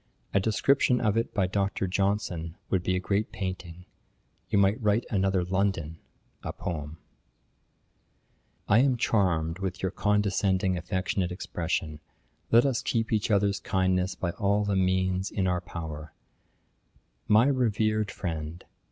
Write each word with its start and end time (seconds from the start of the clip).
A 0.33 0.39
description 0.39 0.99
of 0.99 1.15
it 1.15 1.31
by 1.31 1.45
DR. 1.45 1.69
JOHNSON 1.87 2.55
would 2.71 2.81
be 2.81 2.95
a 2.95 2.99
great 2.99 3.31
painting; 3.31 3.85
you 4.49 4.57
might 4.57 4.81
write 4.81 5.05
another 5.11 5.43
London, 5.43 5.99
a 6.41 6.51
Poem.' 6.51 6.97
'I 8.67 8.79
am 8.79 8.97
charmed 8.97 9.59
with 9.59 9.83
your 9.83 9.91
condescending 9.91 10.75
affectionate 10.75 11.31
expression, 11.31 11.99
"let 12.49 12.65
us 12.65 12.81
keep 12.81 13.13
each 13.13 13.29
other's 13.29 13.59
kindness 13.59 14.15
by 14.15 14.31
all 14.31 14.65
the 14.65 14.75
means 14.75 15.29
in 15.29 15.45
our 15.45 15.61
power;" 15.61 16.15
my 17.27 17.45
revered 17.45 18.09
Friend! 18.09 18.65